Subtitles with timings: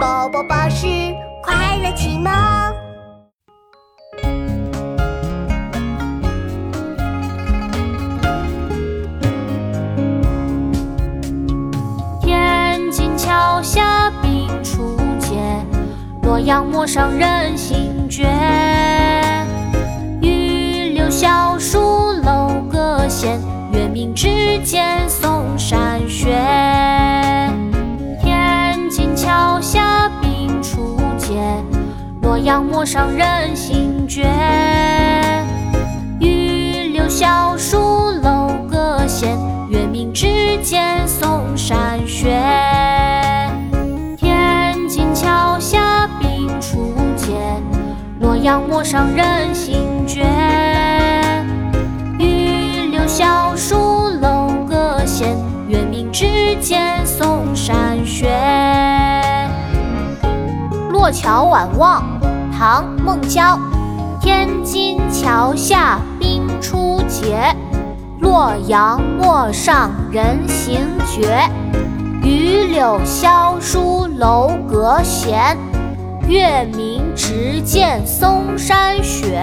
[0.00, 0.86] 宝宝巴士
[1.42, 2.32] 快乐启蒙。
[12.22, 15.36] 天津桥下冰初结，
[16.22, 18.24] 洛阳陌上人心觉。
[20.22, 21.78] 玉柳小树
[22.24, 23.38] 楼阁闲，
[23.74, 24.99] 月明之间
[32.42, 34.22] 阳陌上人心觉。
[36.20, 39.36] 玉柳小树楼阁闲，
[39.68, 42.40] 月明枝间松山雪。
[44.16, 47.34] 天津桥下冰初结，
[48.20, 50.26] 洛阳陌上人心觉。
[52.18, 53.76] 玉柳小树
[54.20, 55.36] 楼阁闲，
[55.68, 58.28] 月明枝间松山雪。
[61.10, 62.02] 《桥晚望》
[62.56, 63.58] 唐·孟郊，
[64.20, 67.54] 天津桥下冰初结，
[68.20, 71.48] 洛阳陌上人行绝。
[72.22, 75.56] 榆柳萧疏楼阁闲，
[76.28, 79.42] 月明直见嵩山雪。